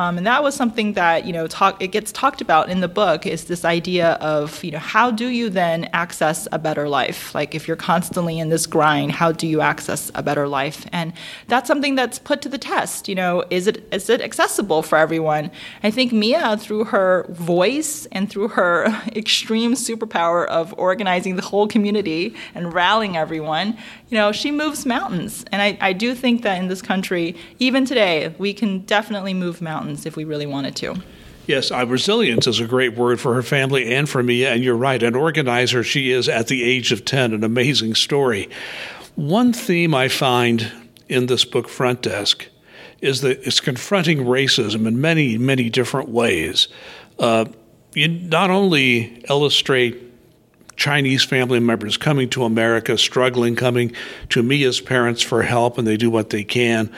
Um, 0.00 0.16
and 0.16 0.26
that 0.26 0.42
was 0.42 0.54
something 0.54 0.94
that 0.94 1.26
you 1.26 1.32
know 1.32 1.46
talk 1.46 1.82
it 1.82 1.88
gets 1.88 2.10
talked 2.10 2.40
about 2.40 2.70
in 2.70 2.80
the 2.80 2.88
book 2.88 3.26
is 3.26 3.44
this 3.44 3.66
idea 3.66 4.12
of 4.34 4.64
you 4.64 4.70
know 4.70 4.78
how 4.78 5.10
do 5.10 5.26
you 5.28 5.50
then 5.50 5.90
access 5.92 6.48
a 6.52 6.58
better 6.58 6.88
life? 6.88 7.34
Like 7.34 7.54
if 7.54 7.68
you're 7.68 7.76
constantly 7.76 8.38
in 8.38 8.48
this 8.48 8.66
grind, 8.66 9.12
how 9.12 9.30
do 9.30 9.46
you 9.46 9.60
access 9.60 10.10
a 10.14 10.22
better 10.22 10.48
life? 10.48 10.86
And 10.90 11.12
that's 11.48 11.68
something 11.68 11.96
that's 11.96 12.18
put 12.18 12.40
to 12.42 12.48
the 12.48 12.56
test. 12.56 13.08
You 13.08 13.14
know, 13.14 13.44
is 13.50 13.66
it 13.66 13.86
is 13.92 14.08
it 14.08 14.22
accessible 14.22 14.82
for 14.82 14.96
everyone? 14.96 15.50
I 15.82 15.90
think 15.90 16.12
Mia, 16.12 16.56
through 16.56 16.84
her 16.84 17.26
voice 17.28 18.06
and 18.10 18.30
through 18.30 18.48
her 18.48 18.86
extreme 19.14 19.74
superpower 19.74 20.46
of 20.46 20.72
organizing 20.78 21.36
the 21.36 21.42
whole 21.42 21.68
community 21.68 22.34
and 22.54 22.72
rallying 22.72 23.18
everyone, 23.18 23.76
you 24.08 24.16
know, 24.16 24.32
she 24.32 24.50
moves 24.50 24.86
mountains. 24.86 25.44
And 25.52 25.60
I, 25.60 25.76
I 25.90 25.92
do 25.92 26.14
think 26.14 26.40
that 26.42 26.56
in 26.58 26.68
this 26.68 26.80
country, 26.80 27.36
even 27.58 27.84
today, 27.84 28.34
we 28.38 28.54
can 28.54 28.80
definitely 28.86 29.34
move 29.34 29.60
mountains 29.60 29.89
mountains 29.90 30.06
if 30.06 30.16
we 30.16 30.24
really 30.24 30.46
wanted 30.46 30.76
to. 30.76 30.96
Yes, 31.46 31.70
uh, 31.70 31.84
resilience 31.86 32.46
is 32.46 32.60
a 32.60 32.66
great 32.66 32.96
word 32.96 33.20
for 33.20 33.34
her 33.34 33.42
family 33.42 33.92
and 33.92 34.08
for 34.08 34.22
me. 34.22 34.44
And 34.46 34.62
you're 34.62 34.76
right, 34.76 35.02
an 35.02 35.16
organizer 35.16 35.82
she 35.82 36.12
is 36.12 36.28
at 36.28 36.46
the 36.46 36.62
age 36.62 36.92
of 36.92 37.04
10, 37.04 37.32
an 37.32 37.42
amazing 37.42 37.94
story. 37.96 38.48
One 39.16 39.52
theme 39.52 39.94
I 39.94 40.08
find 40.08 40.70
in 41.08 41.26
this 41.26 41.44
book, 41.44 41.68
Front 41.68 42.02
Desk, 42.02 42.46
is 43.00 43.22
that 43.22 43.44
it's 43.46 43.60
confronting 43.60 44.18
racism 44.18 44.86
in 44.86 45.00
many, 45.00 45.38
many 45.38 45.70
different 45.70 46.08
ways. 46.08 46.68
Uh, 47.18 47.46
you 47.94 48.06
not 48.06 48.50
only 48.50 49.24
illustrate 49.28 49.98
Chinese 50.76 51.24
family 51.24 51.58
members 51.58 51.96
coming 51.96 52.28
to 52.30 52.44
America, 52.44 52.96
struggling, 52.96 53.56
coming 53.56 53.92
to 54.28 54.42
Mia's 54.42 54.80
parents 54.80 55.22
for 55.22 55.42
help, 55.42 55.78
and 55.78 55.86
they 55.86 55.96
do 55.96 56.10
what 56.10 56.30
they 56.30 56.44
can. 56.44 56.92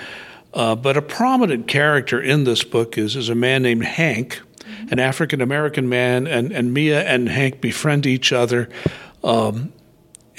Uh, 0.54 0.74
but 0.74 0.96
a 0.96 1.02
prominent 1.02 1.66
character 1.66 2.20
in 2.20 2.44
this 2.44 2.62
book 2.64 2.98
is, 2.98 3.16
is 3.16 3.28
a 3.28 3.34
man 3.34 3.62
named 3.62 3.84
Hank, 3.84 4.40
an 4.90 4.98
African 4.98 5.40
American 5.40 5.88
man, 5.88 6.26
and, 6.26 6.52
and 6.52 6.74
Mia 6.74 7.02
and 7.04 7.28
Hank 7.28 7.60
befriend 7.60 8.06
each 8.06 8.32
other. 8.32 8.68
Um, 9.24 9.72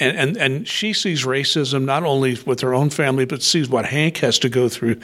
and, 0.00 0.16
and, 0.16 0.36
and 0.36 0.68
she 0.68 0.92
sees 0.92 1.24
racism 1.24 1.84
not 1.84 2.02
only 2.02 2.36
with 2.46 2.60
her 2.60 2.74
own 2.74 2.90
family, 2.90 3.24
but 3.24 3.42
sees 3.42 3.68
what 3.68 3.86
Hank 3.86 4.18
has 4.18 4.40
to 4.40 4.48
go 4.48 4.68
through. 4.68 4.98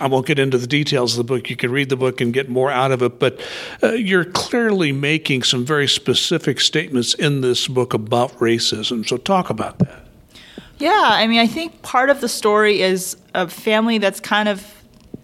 I 0.00 0.06
won't 0.06 0.26
get 0.26 0.38
into 0.38 0.56
the 0.56 0.66
details 0.66 1.12
of 1.12 1.18
the 1.18 1.24
book. 1.24 1.50
You 1.50 1.56
can 1.56 1.70
read 1.70 1.90
the 1.90 1.96
book 1.96 2.20
and 2.22 2.32
get 2.32 2.48
more 2.48 2.70
out 2.70 2.90
of 2.90 3.02
it. 3.02 3.18
But 3.18 3.40
uh, 3.82 3.92
you're 3.92 4.24
clearly 4.24 4.92
making 4.92 5.42
some 5.42 5.64
very 5.66 5.86
specific 5.86 6.60
statements 6.60 7.12
in 7.12 7.42
this 7.42 7.68
book 7.68 7.92
about 7.92 8.32
racism. 8.38 9.06
So 9.06 9.18
talk 9.18 9.50
about 9.50 9.78
that. 9.80 10.09
Yeah, 10.80 11.08
I 11.12 11.26
mean, 11.26 11.40
I 11.40 11.46
think 11.46 11.82
part 11.82 12.08
of 12.08 12.22
the 12.22 12.28
story 12.28 12.80
is 12.80 13.16
a 13.34 13.46
family 13.48 13.98
that's 13.98 14.18
kind 14.18 14.48
of 14.48 14.66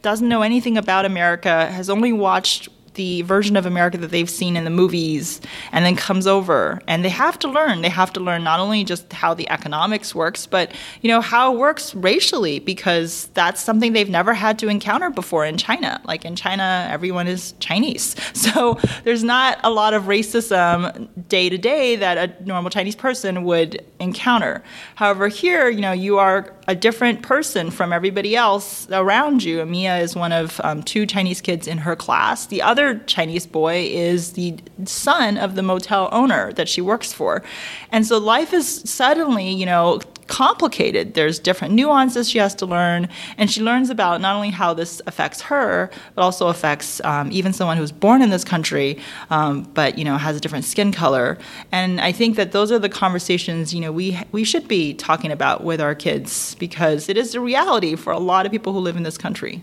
doesn't 0.02 0.28
know 0.28 0.42
anything 0.42 0.76
about 0.76 1.06
America, 1.06 1.66
has 1.66 1.88
only 1.88 2.12
watched 2.12 2.68
the 2.96 3.22
version 3.22 3.56
of 3.56 3.64
America 3.64 3.96
that 3.98 4.10
they've 4.10 4.28
seen 4.28 4.56
in 4.56 4.64
the 4.64 4.70
movies 4.70 5.40
and 5.72 5.84
then 5.84 5.96
comes 5.96 6.26
over 6.26 6.80
and 6.88 7.04
they 7.04 7.08
have 7.08 7.38
to 7.38 7.48
learn. 7.48 7.82
They 7.82 7.88
have 7.88 8.12
to 8.14 8.20
learn 8.20 8.42
not 8.42 8.60
only 8.60 8.84
just 8.84 9.12
how 9.12 9.32
the 9.32 9.48
economics 9.48 10.14
works, 10.14 10.46
but 10.46 10.72
you 11.02 11.08
know 11.08 11.20
how 11.20 11.54
it 11.54 11.58
works 11.58 11.94
racially 11.94 12.58
because 12.58 13.28
that's 13.34 13.62
something 13.62 13.92
they've 13.92 14.10
never 14.10 14.34
had 14.34 14.58
to 14.58 14.68
encounter 14.68 15.10
before 15.10 15.44
in 15.44 15.56
China. 15.56 16.00
Like 16.04 16.24
in 16.24 16.36
China, 16.36 16.88
everyone 16.90 17.28
is 17.28 17.54
Chinese. 17.60 18.16
So 18.56 18.78
there's 19.02 19.24
not 19.24 19.58
a 19.64 19.70
lot 19.70 19.92
of 19.92 20.04
racism 20.04 21.08
day 21.28 21.48
to 21.48 21.58
day 21.58 21.96
that 21.96 22.16
a 22.16 22.44
normal 22.44 22.70
Chinese 22.70 22.94
person 22.94 23.42
would 23.44 23.84
encounter. 23.98 24.62
However, 24.94 25.28
here, 25.28 25.68
you 25.68 25.80
know, 25.80 25.92
you 25.92 26.18
are 26.18 26.55
a 26.68 26.74
different 26.74 27.22
person 27.22 27.70
from 27.70 27.92
everybody 27.92 28.36
else 28.36 28.88
around 28.90 29.42
you. 29.42 29.64
Mia 29.66 29.98
is 29.98 30.14
one 30.14 30.32
of 30.32 30.60
um, 30.64 30.82
two 30.82 31.04
Chinese 31.04 31.40
kids 31.40 31.66
in 31.66 31.78
her 31.78 31.96
class. 31.96 32.46
The 32.46 32.62
other 32.62 32.76
other 32.76 32.98
Chinese 33.06 33.46
boy 33.46 33.88
is 33.90 34.32
the 34.32 34.56
son 34.84 35.38
of 35.38 35.54
the 35.54 35.62
motel 35.62 36.08
owner 36.12 36.52
that 36.52 36.68
she 36.68 36.80
works 36.80 37.12
for. 37.12 37.42
And 37.90 38.06
so 38.06 38.18
life 38.18 38.52
is 38.52 38.82
suddenly, 38.84 39.50
you 39.50 39.66
know, 39.66 40.00
complicated. 40.26 41.14
There's 41.14 41.38
different 41.38 41.74
nuances 41.74 42.28
she 42.28 42.38
has 42.38 42.54
to 42.56 42.66
learn, 42.66 43.08
and 43.38 43.50
she 43.50 43.62
learns 43.62 43.90
about 43.90 44.20
not 44.20 44.34
only 44.34 44.50
how 44.50 44.74
this 44.74 45.00
affects 45.06 45.40
her, 45.42 45.90
but 46.14 46.22
also 46.22 46.48
affects 46.48 47.00
um, 47.04 47.30
even 47.32 47.52
someone 47.52 47.76
who's 47.76 47.92
born 47.92 48.22
in 48.22 48.30
this 48.30 48.44
country, 48.44 48.98
um, 49.30 49.62
but 49.74 49.98
you 49.98 50.04
know 50.04 50.16
has 50.16 50.36
a 50.36 50.40
different 50.40 50.64
skin 50.64 50.92
color. 50.92 51.38
And 51.72 52.00
I 52.00 52.12
think 52.12 52.36
that 52.36 52.52
those 52.52 52.72
are 52.72 52.78
the 52.78 52.88
conversations 52.88 53.74
you 53.74 53.80
know 53.80 53.92
we 53.92 54.18
we 54.32 54.44
should 54.44 54.68
be 54.68 54.94
talking 54.94 55.30
about 55.30 55.64
with 55.64 55.80
our 55.80 55.94
kids 55.94 56.54
because 56.56 57.08
it 57.08 57.16
is 57.16 57.34
a 57.34 57.40
reality 57.40 57.96
for 57.96 58.12
a 58.12 58.18
lot 58.18 58.46
of 58.46 58.52
people 58.52 58.72
who 58.72 58.80
live 58.80 58.96
in 58.96 59.02
this 59.02 59.18
country. 59.18 59.62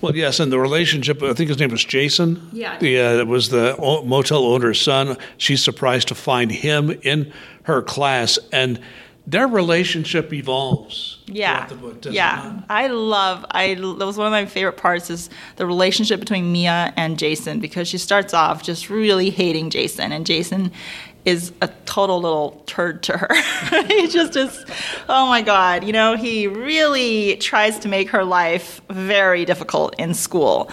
Well, 0.00 0.14
yes, 0.14 0.38
and 0.38 0.52
the 0.52 0.60
relationship, 0.60 1.22
I 1.22 1.32
think 1.32 1.48
his 1.48 1.58
name 1.58 1.70
was 1.70 1.84
Jason. 1.84 2.48
Yeah. 2.52 2.78
The, 2.78 3.00
uh, 3.00 3.12
it 3.18 3.26
was 3.26 3.48
the 3.48 3.74
motel 4.04 4.44
owner's 4.44 4.80
son. 4.80 5.16
She's 5.38 5.62
surprised 5.62 6.08
to 6.08 6.14
find 6.14 6.52
him 6.52 6.90
in 7.02 7.32
her 7.64 7.82
class, 7.82 8.38
and 8.52 8.80
their 9.30 9.46
relationship 9.46 10.32
evolves. 10.32 11.18
Yeah. 11.26 11.66
Book, 11.66 12.06
yeah. 12.06 12.62
I 12.70 12.86
love, 12.86 13.44
I, 13.50 13.74
that 13.74 14.06
was 14.06 14.16
one 14.16 14.26
of 14.26 14.30
my 14.30 14.46
favorite 14.46 14.78
parts 14.78 15.10
is 15.10 15.28
the 15.56 15.66
relationship 15.66 16.18
between 16.18 16.50
Mia 16.50 16.94
and 16.96 17.18
Jason 17.18 17.60
because 17.60 17.88
she 17.88 17.98
starts 17.98 18.32
off 18.32 18.62
just 18.62 18.88
really 18.88 19.28
hating 19.28 19.68
Jason, 19.68 20.12
and 20.12 20.24
Jason 20.24 20.72
is 21.26 21.52
a 21.60 21.68
total 21.84 22.22
little 22.22 22.62
turd 22.64 23.02
to 23.02 23.18
her. 23.18 23.28
he 23.88 24.08
just 24.08 24.34
is, 24.34 24.64
oh 25.10 25.26
my 25.26 25.42
God, 25.42 25.84
you 25.84 25.92
know, 25.92 26.16
he 26.16 26.46
really 26.46 27.36
tries 27.36 27.78
to 27.80 27.88
make 27.88 28.08
her 28.08 28.24
life 28.24 28.80
very 28.88 29.44
difficult 29.44 29.94
in 29.98 30.14
school. 30.14 30.70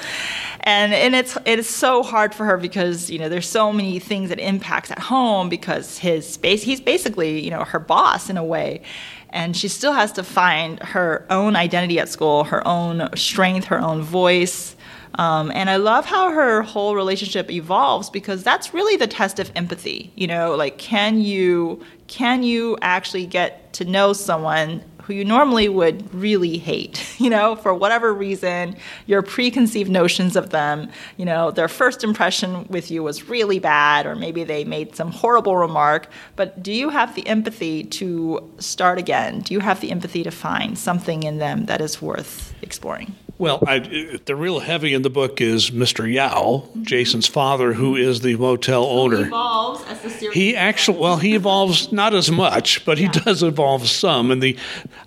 And, 0.67 0.95
and 0.95 1.13
it's 1.13 1.37
it 1.45 1.59
is 1.59 1.69
so 1.69 2.01
hard 2.01 2.33
for 2.33 2.43
her 2.45 2.57
because 2.57 3.11
you 3.11 3.19
know 3.19 3.29
there's 3.29 3.47
so 3.47 3.71
many 3.71 3.99
things 3.99 4.29
that 4.29 4.39
impacts 4.39 4.89
at 4.89 4.97
home 4.97 5.47
because 5.47 5.99
his 5.99 6.27
space 6.27 6.63
he's 6.63 6.81
basically 6.81 7.39
you 7.39 7.51
know 7.51 7.63
her 7.63 7.77
boss 7.77 8.31
in 8.31 8.37
a 8.37 8.43
way 8.43 8.81
and 9.29 9.55
she 9.55 9.67
still 9.67 9.93
has 9.93 10.11
to 10.13 10.23
find 10.23 10.79
her 10.79 11.27
own 11.29 11.55
identity 11.55 11.99
at 11.99 12.09
school 12.09 12.45
her 12.45 12.67
own 12.67 13.07
strength 13.15 13.65
her 13.65 13.79
own 13.79 14.01
voice 14.01 14.75
um, 15.17 15.51
and 15.51 15.69
I 15.69 15.77
love 15.77 16.05
how 16.05 16.31
her 16.31 16.61
whole 16.61 16.95
relationship 16.95 17.49
evolves 17.49 18.09
because 18.09 18.43
that's 18.43 18.73
really 18.73 18.97
the 18.97 19.07
test 19.07 19.39
of 19.39 19.51
empathy. 19.55 20.11
You 20.15 20.27
know, 20.27 20.55
like 20.55 20.77
can 20.77 21.21
you 21.21 21.83
can 22.07 22.43
you 22.43 22.77
actually 22.81 23.25
get 23.25 23.73
to 23.73 23.85
know 23.85 24.13
someone 24.13 24.83
who 25.05 25.13
you 25.13 25.23
normally 25.23 25.69
would 25.69 26.13
really 26.13 26.57
hate, 26.57 27.05
you 27.19 27.29
know, 27.29 27.55
for 27.55 27.73
whatever 27.73 28.13
reason, 28.13 28.75
your 29.05 29.21
preconceived 29.21 29.89
notions 29.89 30.35
of 30.35 30.49
them, 30.49 30.89
you 31.17 31.25
know, 31.25 31.51
their 31.51 31.67
first 31.67 32.03
impression 32.03 32.65
with 32.69 32.89
you 32.89 33.03
was 33.03 33.29
really 33.29 33.59
bad, 33.59 34.05
or 34.05 34.15
maybe 34.15 34.43
they 34.43 34.63
made 34.63 34.95
some 34.95 35.11
horrible 35.11 35.57
remark. 35.57 36.07
But 36.35 36.63
do 36.63 36.73
you 36.73 36.89
have 36.89 37.13
the 37.15 37.27
empathy 37.27 37.83
to 37.83 38.51
start 38.57 38.97
again? 38.97 39.41
Do 39.41 39.53
you 39.53 39.59
have 39.59 39.79
the 39.79 39.91
empathy 39.91 40.23
to 40.23 40.31
find 40.31 40.77
something 40.77 41.23
in 41.23 41.37
them 41.37 41.65
that 41.65 41.81
is 41.81 42.01
worth 42.01 42.55
exploring? 42.61 43.15
Well, 43.37 43.61
I, 43.67 43.79
the 44.25 44.35
real 44.35 44.59
heavy 44.59 44.93
in 44.93 45.01
the 45.01 45.09
book 45.09 45.41
is 45.41 45.69
Mr. 45.69 46.11
Yao. 46.11 46.69
Jason's 46.83 47.27
father, 47.27 47.73
who 47.73 47.97
is 47.97 48.21
the 48.21 48.37
motel 48.37 48.85
owner. 48.85 49.17
He 49.17 49.23
evolves 49.23 49.83
as 49.89 50.01
the 50.01 50.09
series. 50.09 50.35
He 50.35 50.55
actually, 50.55 50.99
well, 50.99 51.17
he 51.17 51.35
evolves 51.35 51.91
not 51.91 52.13
as 52.13 52.31
much, 52.31 52.85
but 52.85 52.97
he 52.97 53.05
yeah. 53.05 53.11
does 53.11 53.43
evolve 53.43 53.89
some. 53.89 54.31
And 54.31 54.41
the, 54.41 54.57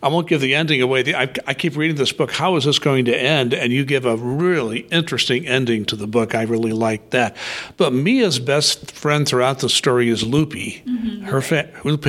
I 0.02 0.08
won't 0.08 0.28
give 0.28 0.42
the 0.42 0.54
ending 0.54 0.82
away. 0.82 1.02
The, 1.02 1.14
I, 1.14 1.32
I 1.46 1.54
keep 1.54 1.74
reading 1.74 1.96
this 1.96 2.12
book. 2.12 2.30
How 2.30 2.56
is 2.56 2.64
this 2.64 2.78
going 2.78 3.06
to 3.06 3.16
end? 3.16 3.54
And 3.54 3.72
you 3.72 3.86
give 3.86 4.04
a 4.04 4.16
really 4.16 4.80
interesting 4.90 5.46
ending 5.46 5.86
to 5.86 5.96
the 5.96 6.06
book. 6.06 6.34
I 6.34 6.42
really 6.42 6.72
like 6.72 7.10
that. 7.10 7.34
But 7.78 7.94
Mia's 7.94 8.38
best 8.38 8.90
friend 8.90 9.26
throughout 9.26 9.60
the 9.60 9.70
story 9.70 10.10
is 10.10 10.22
Lupe. 10.22 10.52
Mm-hmm. 10.52 11.22
Her 11.22 11.40
fa- 11.40 11.70
Lupe, 11.84 12.06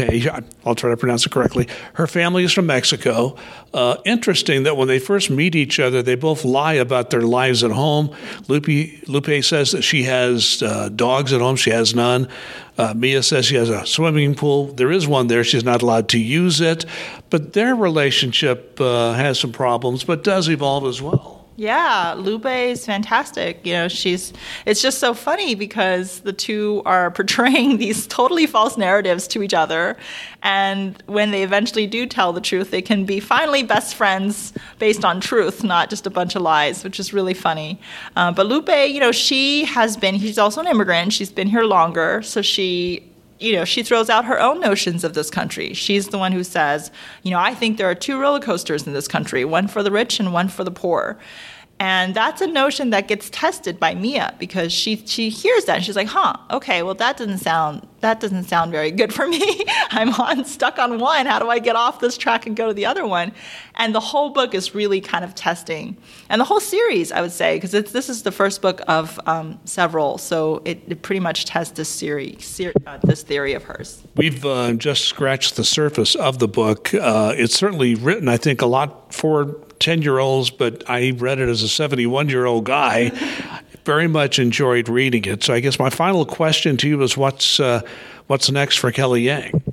I'll 0.65 0.75
try 0.75 0.89
to 0.89 0.97
pronounce 0.97 1.25
it 1.25 1.31
correctly. 1.31 1.69
Her 1.93 2.07
family 2.07 2.43
is 2.43 2.51
from 2.51 2.65
Mexico. 2.65 3.37
Uh, 3.73 3.97
interesting 4.03 4.63
that 4.63 4.75
when 4.75 4.87
they 4.87 4.99
first 4.99 5.29
meet 5.29 5.55
each 5.55 5.79
other 5.79 6.01
they 6.09 6.15
both 6.15 6.43
lie 6.43 6.73
about 6.73 7.11
their 7.11 7.21
lives 7.21 7.63
at 7.63 7.69
home. 7.69 8.15
Lupe, 8.47 9.07
Lupe 9.07 9.43
says 9.43 9.71
that 9.71 9.83
she 9.83 10.03
has 10.03 10.63
uh, 10.63 10.89
dogs 10.89 11.31
at 11.33 11.39
home. 11.39 11.55
She 11.55 11.69
has 11.69 11.93
none. 11.93 12.27
Uh, 12.79 12.93
Mia 12.95 13.21
says 13.21 13.45
she 13.45 13.55
has 13.55 13.69
a 13.69 13.85
swimming 13.85 14.33
pool. 14.33 14.73
There 14.73 14.91
is 14.91 15.07
one 15.07 15.27
there. 15.27 15.43
She's 15.43 15.63
not 15.63 15.83
allowed 15.83 16.09
to 16.09 16.19
use 16.19 16.61
it. 16.61 16.85
But 17.29 17.53
their 17.53 17.75
relationship 17.75 18.81
uh, 18.81 19.13
has 19.13 19.39
some 19.39 19.51
problems, 19.51 20.03
but 20.03 20.23
does 20.23 20.49
evolve 20.49 20.85
as 20.85 20.99
well. 20.99 21.38
Yeah, 21.59 22.15
Lupe 22.17 22.45
is 22.45 22.85
fantastic. 22.85 23.65
You 23.65 23.73
know, 23.73 23.87
she's 23.89 24.31
it's 24.65 24.81
just 24.81 24.99
so 24.99 25.13
funny 25.13 25.55
because 25.55 26.21
the 26.21 26.31
two 26.31 26.81
are 26.85 27.11
portraying 27.19 27.79
these 27.79 28.07
totally 28.07 28.47
false 28.47 28.77
narratives 28.77 29.27
to 29.29 29.43
each 29.43 29.53
other 29.53 29.97
and 30.41 31.03
when 31.07 31.31
they 31.31 31.43
eventually 31.43 31.85
do 31.85 32.05
tell 32.05 32.31
the 32.31 32.39
truth, 32.39 32.71
they 32.71 32.81
can 32.81 33.03
be 33.03 33.19
finally 33.19 33.61
best 33.61 33.95
friends 33.95 34.53
based 34.77 35.03
on 35.03 35.19
truth, 35.19 35.61
not 35.61 35.89
just 35.89 36.07
a 36.07 36.09
bunch 36.09 36.33
of 36.33 36.43
lies, 36.43 36.81
which 36.85 36.97
is 36.97 37.11
really 37.11 37.33
funny. 37.33 37.77
Uh, 38.15 38.31
but 38.31 38.45
Lupe, 38.45 38.69
you 38.69 39.01
know, 39.01 39.11
she 39.11 39.65
has 39.65 39.97
been 39.97 40.17
she's 40.17 40.37
also 40.37 40.61
an 40.61 40.67
immigrant. 40.67 41.11
She's 41.11 41.31
been 41.31 41.47
here 41.47 41.63
longer, 41.63 42.21
so 42.21 42.41
she 42.41 43.03
you 43.39 43.53
know, 43.53 43.65
she 43.65 43.83
throws 43.83 44.09
out 44.09 44.25
her 44.25 44.39
own 44.39 44.59
notions 44.59 45.03
of 45.03 45.13
this 45.13 45.29
country. 45.29 45.73
She's 45.73 46.09
the 46.09 46.17
one 46.17 46.31
who 46.31 46.43
says, 46.43 46.91
you 47.23 47.31
know, 47.31 47.39
I 47.39 47.53
think 47.53 47.77
there 47.77 47.89
are 47.89 47.95
two 47.95 48.19
roller 48.19 48.39
coasters 48.39 48.85
in 48.85 48.93
this 48.93 49.07
country, 49.07 49.45
one 49.45 49.67
for 49.67 49.81
the 49.81 49.91
rich 49.91 50.19
and 50.19 50.33
one 50.33 50.49
for 50.49 50.63
the 50.63 50.71
poor. 50.71 51.17
And 51.79 52.13
that's 52.13 52.41
a 52.41 52.47
notion 52.47 52.89
that 52.89 53.07
gets 53.07 53.29
tested 53.29 53.79
by 53.79 53.95
Mia 53.95 54.35
because 54.37 54.73
she 54.73 54.97
she 55.05 55.29
hears 55.29 55.63
that 55.65 55.77
and 55.77 55.85
she's 55.85 55.95
like, 55.95 56.09
"Huh, 56.09 56.35
okay, 56.51 56.83
well 56.83 56.95
that 56.95 57.15
doesn't 57.15 57.37
sound 57.37 57.87
that 58.01 58.19
doesn't 58.19 58.45
sound 58.45 58.71
very 58.71 58.91
good 58.91 59.13
for 59.13 59.27
me. 59.27 59.65
I'm 59.91 60.13
on 60.13 60.45
stuck 60.45 60.79
on 60.79 60.99
one. 60.99 61.25
How 61.25 61.39
do 61.39 61.49
I 61.49 61.59
get 61.59 61.75
off 61.75 61.99
this 61.99 62.17
track 62.17 62.45
and 62.45 62.55
go 62.55 62.67
to 62.67 62.73
the 62.73 62.85
other 62.85 63.05
one?" 63.05 63.31
And 63.75 63.95
the 63.95 63.99
whole 63.99 64.29
book 64.29 64.53
is 64.53 64.75
really 64.75 65.01
kind 65.01 65.23
of 65.23 65.35
testing, 65.35 65.97
and 66.29 66.39
the 66.39 66.45
whole 66.45 66.59
series, 66.59 67.11
I 67.11 67.21
would 67.21 67.31
say, 67.31 67.55
because 67.55 67.71
this 67.71 68.09
is 68.09 68.23
the 68.23 68.31
first 68.31 68.61
book 68.61 68.81
of 68.87 69.19
um, 69.25 69.59
several, 69.65 70.17
so 70.17 70.61
it, 70.65 70.81
it, 70.87 71.01
pretty 71.01 71.19
much 71.19 71.45
tests 71.45 71.77
this 71.77 71.89
series, 71.89 72.45
ser- 72.45 72.73
uh, 72.85 72.97
this 73.03 73.23
theory 73.23 73.53
of 73.53 73.63
hers. 73.63 74.01
We've 74.15 74.45
uh, 74.45 74.73
just 74.73 75.05
scratched 75.05 75.55
the 75.55 75.63
surface 75.63 76.15
of 76.15 76.39
the 76.39 76.47
book. 76.47 76.93
Uh, 76.93 77.33
it's 77.35 77.55
certainly 77.55 77.95
written, 77.95 78.27
I 78.27 78.37
think, 78.37 78.61
a 78.61 78.65
lot 78.65 79.13
for 79.13 79.55
10 79.79 80.01
year 80.01 80.19
olds, 80.19 80.49
but 80.49 80.83
I 80.89 81.11
read 81.11 81.39
it 81.39 81.49
as 81.49 81.63
a 81.63 81.69
71 81.69 82.29
year 82.29 82.45
old 82.45 82.65
guy. 82.65 83.11
Very 83.89 84.07
much 84.07 84.37
enjoyed 84.37 84.87
reading 84.87 85.25
it. 85.25 85.43
So 85.43 85.51
I 85.51 85.61
guess 85.61 85.79
my 85.79 85.89
final 85.89 86.23
question 86.23 86.77
to 86.77 86.87
you 86.87 87.01
is 87.01 87.17
what's, 87.17 87.59
uh, 87.59 87.81
what's 88.27 88.51
next 88.51 88.75
for 88.75 88.91
Kelly 88.91 89.23
Yang? 89.23 89.63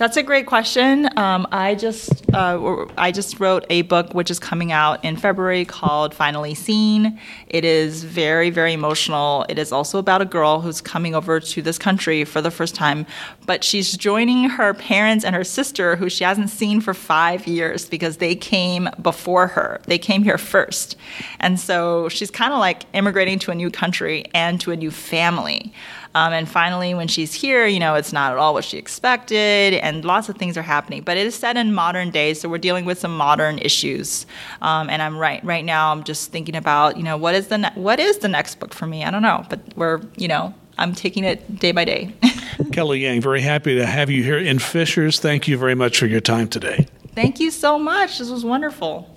That's 0.00 0.16
a 0.16 0.22
great 0.22 0.46
question. 0.46 1.10
Um, 1.18 1.46
I 1.52 1.74
just 1.74 2.24
uh, 2.32 2.86
I 2.96 3.12
just 3.12 3.38
wrote 3.38 3.66
a 3.68 3.82
book 3.82 4.14
which 4.14 4.30
is 4.30 4.38
coming 4.38 4.72
out 4.72 5.04
in 5.04 5.14
February 5.14 5.66
called 5.66 6.14
Finally 6.14 6.54
Seen. 6.54 7.20
It 7.48 7.66
is 7.66 8.02
very 8.02 8.48
very 8.48 8.72
emotional. 8.72 9.44
It 9.50 9.58
is 9.58 9.72
also 9.72 9.98
about 9.98 10.22
a 10.22 10.24
girl 10.24 10.62
who's 10.62 10.80
coming 10.80 11.14
over 11.14 11.38
to 11.38 11.60
this 11.60 11.78
country 11.78 12.24
for 12.24 12.40
the 12.40 12.50
first 12.50 12.74
time, 12.74 13.04
but 13.44 13.62
she's 13.62 13.94
joining 13.94 14.48
her 14.48 14.72
parents 14.72 15.22
and 15.22 15.36
her 15.36 15.44
sister 15.44 15.96
who 15.96 16.08
she 16.08 16.24
hasn't 16.24 16.48
seen 16.48 16.80
for 16.80 16.94
five 16.94 17.46
years 17.46 17.86
because 17.86 18.16
they 18.16 18.34
came 18.34 18.88
before 19.02 19.48
her. 19.48 19.82
They 19.84 19.98
came 19.98 20.22
here 20.22 20.38
first, 20.38 20.96
and 21.40 21.60
so 21.60 22.08
she's 22.08 22.30
kind 22.30 22.54
of 22.54 22.58
like 22.58 22.84
immigrating 22.94 23.38
to 23.40 23.50
a 23.50 23.54
new 23.54 23.70
country 23.70 24.24
and 24.32 24.58
to 24.62 24.70
a 24.70 24.76
new 24.76 24.90
family. 24.90 25.74
Um, 26.14 26.32
and 26.32 26.48
finally, 26.48 26.94
when 26.94 27.08
she's 27.08 27.32
here, 27.32 27.66
you 27.66 27.78
know, 27.78 27.94
it's 27.94 28.12
not 28.12 28.32
at 28.32 28.38
all 28.38 28.54
what 28.54 28.64
she 28.64 28.78
expected 28.78 29.74
and 29.74 30.04
lots 30.04 30.28
of 30.28 30.36
things 30.36 30.56
are 30.56 30.62
happening. 30.62 31.02
But 31.02 31.16
it 31.16 31.26
is 31.26 31.34
set 31.34 31.56
in 31.56 31.72
modern 31.72 32.10
day, 32.10 32.34
so 32.34 32.48
we're 32.48 32.58
dealing 32.58 32.84
with 32.84 32.98
some 32.98 33.16
modern 33.16 33.58
issues. 33.58 34.26
Um, 34.62 34.90
and 34.90 35.00
I'm 35.02 35.16
right 35.16 35.42
right 35.44 35.64
now. 35.64 35.92
I'm 35.92 36.04
just 36.04 36.32
thinking 36.32 36.56
about 36.56 36.96
you 36.96 37.02
know 37.02 37.16
what 37.16 37.34
is 37.34 37.48
the 37.48 37.58
ne- 37.58 37.72
what 37.74 38.00
is 38.00 38.18
the 38.18 38.28
next 38.28 38.58
book 38.58 38.74
for 38.74 38.86
me? 38.86 39.04
I 39.04 39.10
don't 39.10 39.22
know, 39.22 39.44
but 39.48 39.60
we're 39.76 40.00
you 40.16 40.28
know 40.28 40.54
I'm 40.78 40.94
taking 40.94 41.24
it 41.24 41.58
day 41.58 41.72
by 41.72 41.84
day. 41.84 42.12
Kelly 42.72 43.00
Yang, 43.00 43.20
very 43.20 43.40
happy 43.40 43.76
to 43.76 43.86
have 43.86 44.10
you 44.10 44.22
here 44.22 44.38
in 44.38 44.58
Fishers. 44.58 45.20
Thank 45.20 45.46
you 45.46 45.56
very 45.56 45.74
much 45.74 45.98
for 45.98 46.06
your 46.06 46.20
time 46.20 46.48
today. 46.48 46.86
Thank 47.14 47.40
you 47.40 47.50
so 47.50 47.78
much. 47.78 48.18
This 48.18 48.30
was 48.30 48.44
wonderful. 48.44 49.08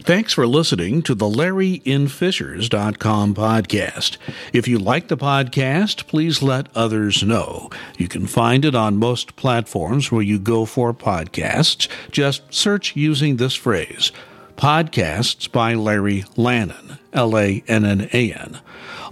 Thanks 0.00 0.32
for 0.32 0.46
listening 0.46 1.02
to 1.02 1.14
the 1.14 1.26
LarryInFishers.com 1.26 3.34
podcast. 3.34 4.16
If 4.52 4.68
you 4.68 4.78
like 4.78 5.08
the 5.08 5.16
podcast, 5.16 6.06
please 6.06 6.42
let 6.42 6.68
others 6.74 7.22
know. 7.22 7.70
You 7.98 8.08
can 8.08 8.26
find 8.26 8.64
it 8.64 8.74
on 8.74 8.96
most 8.96 9.36
platforms 9.36 10.12
where 10.12 10.22
you 10.22 10.38
go 10.38 10.64
for 10.64 10.92
podcasts. 10.92 11.88
Just 12.10 12.52
search 12.52 12.96
using 12.96 13.36
this 13.36 13.54
phrase 13.54 14.12
Podcasts 14.56 15.50
by 15.50 15.74
Larry 15.74 16.22
Lannan, 16.36 16.98
L 17.12 17.36
A 17.36 17.62
N 17.66 17.84
N 17.84 18.08
A 18.12 18.32
N. 18.32 18.60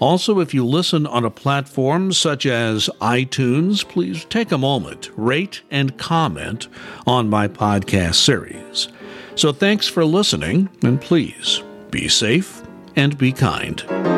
Also, 0.00 0.40
if 0.40 0.54
you 0.54 0.64
listen 0.64 1.06
on 1.06 1.24
a 1.24 1.30
platform 1.30 2.12
such 2.12 2.46
as 2.46 2.88
iTunes, 3.00 3.86
please 3.86 4.24
take 4.26 4.52
a 4.52 4.58
moment, 4.58 5.10
rate, 5.16 5.62
and 5.70 5.98
comment 5.98 6.68
on 7.06 7.28
my 7.28 7.48
podcast 7.48 8.16
series. 8.16 8.88
So 9.34 9.52
thanks 9.52 9.88
for 9.88 10.04
listening, 10.04 10.68
and 10.82 11.00
please 11.00 11.62
be 11.90 12.08
safe 12.08 12.62
and 12.96 13.16
be 13.16 13.32
kind. 13.32 14.11